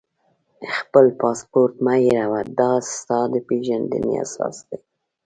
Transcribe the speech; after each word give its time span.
خپل 0.75 1.05
پاسپورټ 1.21 1.73
مه 1.85 1.95
هېروه، 2.03 2.41
دا 2.59 2.71
ستا 2.93 3.19
د 3.33 3.35
پېژندنې 3.47 4.11
اساس 4.23 4.57
دی. 4.67 4.77